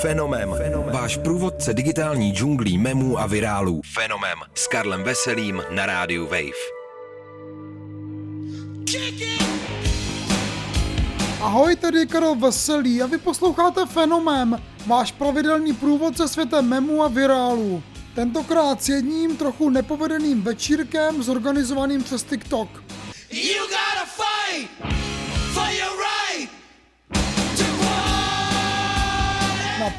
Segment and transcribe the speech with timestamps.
[0.00, 0.54] Fenomem.
[0.56, 0.94] Fenomem.
[0.94, 3.80] Váš průvodce digitální džunglí memů a virálů.
[3.94, 4.38] Fenomem.
[4.54, 6.82] S Karlem Veselým na rádiu Wave.
[11.40, 17.82] Ahoj, tady Karel Veselý a vy posloucháte Fenomem, váš pravidelný průvodce světem memů a virálů.
[18.14, 22.68] Tentokrát s jedním trochu nepovedeným večírkem zorganizovaným přes TikTok.
[23.30, 23.81] You gotta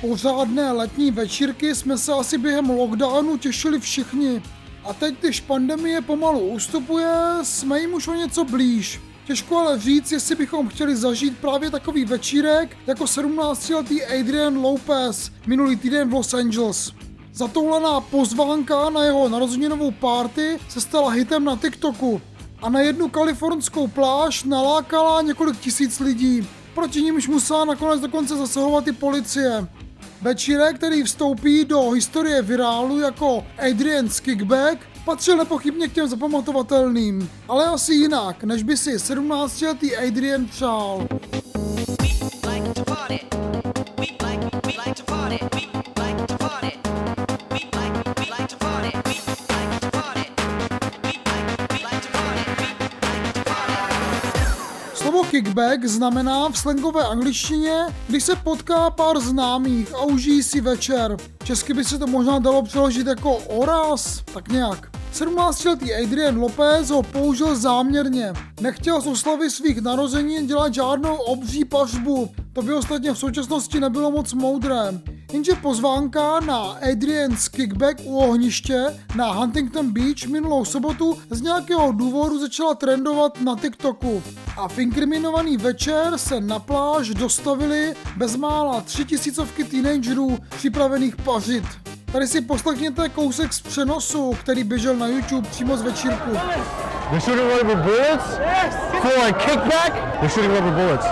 [0.09, 4.41] pořádné letní večírky jsme se asi během lockdownu těšili všichni.
[4.85, 7.09] A teď, když pandemie pomalu ustupuje,
[7.43, 9.01] jsme jim už o něco blíž.
[9.27, 15.75] Těžko ale říct, jestli bychom chtěli zažít právě takový večírek jako 17-letý Adrian Lopez minulý
[15.75, 16.91] týden v Los Angeles.
[17.33, 22.21] Zatoulená pozvánka na jeho narozeninovou party se stala hitem na TikToku
[22.61, 26.47] a na jednu kalifornskou pláž nalákala několik tisíc lidí.
[26.75, 29.67] Proti nimž musela nakonec dokonce zasahovat i policie.
[30.23, 37.65] Večírek, který vstoupí do historie virálu jako Adrian's Kickback, patřil nepochybně k těm zapamatovatelným, ale
[37.65, 41.07] asi jinak, než by si 17-letý Adrian přál.
[55.13, 61.17] Slovo kickback znamená v slangové angličtině, když se potká pár známých a užijí si večer.
[61.43, 64.89] Česky by se to možná dalo přeložit jako oraz, tak nějak.
[65.13, 68.33] 17-letý Adrian Lopez ho použil záměrně.
[68.61, 72.29] Nechtěl z oslavy svých narozenin dělat žádnou obří pařbu.
[72.53, 74.99] To by ostatně v současnosti nebylo moc moudré.
[75.33, 82.39] Jenže pozvánka na Adrian's Kickback u ohniště na Huntington Beach minulou sobotu z nějakého důvodu
[82.39, 84.23] začala trendovat na TikToku.
[84.57, 91.65] A v inkriminovaný večer se na pláž dostavili bezmála tři tisícovky teenagerů připravených pařit.
[92.11, 96.31] Tady si poslechněte kousek z přenosu, který běžel na YouTube přímo z večírku.
[97.09, 98.25] They're shooting rubber bullets
[99.01, 99.93] for a kickback.
[100.19, 101.05] They're shooting rubber bullets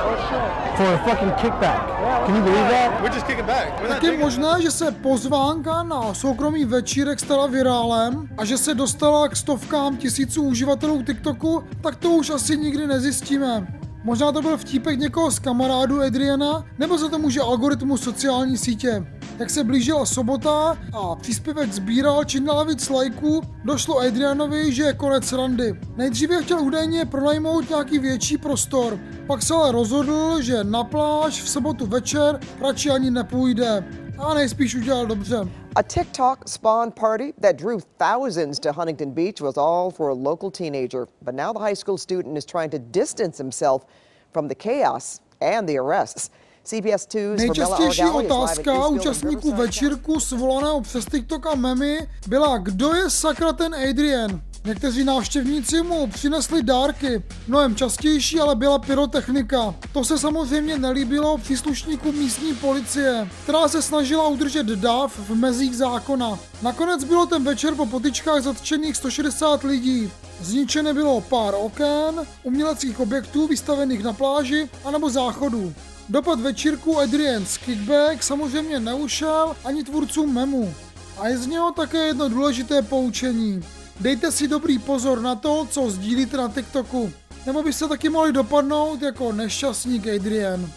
[0.77, 2.00] for a fucking kickback.
[2.25, 3.01] Can you believe that?
[3.01, 3.81] We're just kicking back.
[3.87, 9.27] Tak je možné, že se pozvánka na soukromý večírek stala virálem a že se dostala
[9.27, 13.80] k stovkám tisíců uživatelů TikToku, tak to už asi nikdy nezjistíme.
[14.03, 19.05] Možná to byl vtípek někoho z kamarádů Adriana, nebo za to může algoritmus sociální sítě.
[19.39, 24.93] Jak se blížila sobota a příspěvek sbíral čím dál víc lajků, došlo Adrianovi, že je
[24.93, 25.79] konec randy.
[25.97, 31.49] Nejdříve chtěl údajně pronajmout nějaký větší prostor, pak se ale rozhodl, že na pláž v
[31.49, 33.83] sobotu večer radši ani nepůjde.
[34.17, 35.47] A nejspíš udělal dobře.
[35.77, 40.51] A TikTok spawn party that drew thousands to Huntington Beach was all for a local
[40.51, 41.07] teenager.
[41.21, 43.85] But now the high school student is trying to distance himself
[44.33, 46.29] from the chaos and the arrests.
[46.65, 53.53] CBS 2's Nejčastější otázka účastníků večírku svolaného přes TikTok a memy byla, kdo je sakra
[53.53, 54.41] ten Adrian.
[54.65, 57.23] Někteří návštěvníci mu přinesli dárky.
[57.47, 59.75] Mnohem častější ale byla pyrotechnika.
[59.93, 66.39] To se samozřejmě nelíbilo příslušníkům místní policie, která se snažila udržet dáv v mezích zákona.
[66.61, 70.11] Nakonec bylo ten večer po potyčkách zatčených 160 lidí.
[70.41, 75.73] Zničené bylo pár oken, uměleckých objektů vystavených na pláži anebo záchodů.
[76.09, 80.73] Dopad večírku Adrian's Kickback samozřejmě neušel ani tvůrcům memu.
[81.17, 83.63] A je z něho také jedno důležité poučení.
[84.01, 87.13] Dejte si dobrý pozor na to, co sdílíte na TikToku.
[87.45, 90.69] Nebo byste taky mohli dopadnout jako nešťastník Adrian.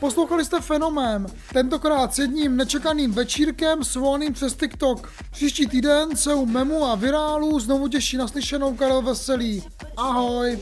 [0.00, 5.12] Poslouchali jste Fenomén, tentokrát s jedním nečekaným večírkem svolným přes TikTok.
[5.30, 9.62] Příští týden se u memu a virálu znovu těší naslyšenou Karel Veselý.
[9.96, 10.58] Ahoj!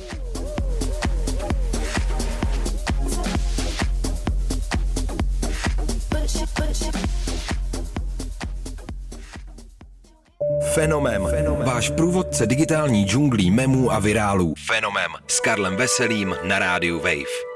[10.74, 11.28] Fenomem.
[11.64, 14.54] Váš průvodce digitální džunglí memů a virálů.
[14.66, 15.12] Fenomem.
[15.28, 17.53] S Karlem Veselým na rádiu Wave.